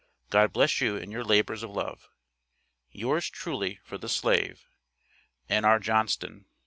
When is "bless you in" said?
0.51-1.11